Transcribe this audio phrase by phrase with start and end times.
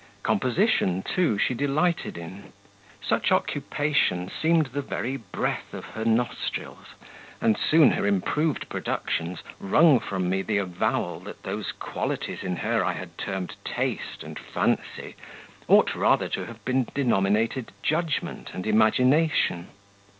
[0.23, 2.53] Composition, too, she delighted in.
[3.03, 6.95] Such occupation seemed the very breath of her nostrils,
[7.39, 12.83] and soon her improved productions wrung from me the avowal that those qualities in her
[12.83, 15.15] I had termed taste and fancy
[15.67, 19.67] ought rather to have been denominated judgment and imagination.